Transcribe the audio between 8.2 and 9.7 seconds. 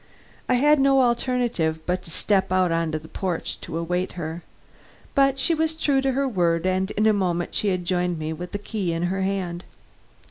with the key in her hand.